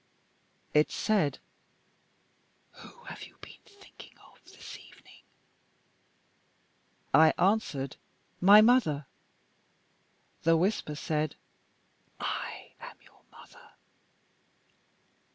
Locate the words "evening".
4.79-5.21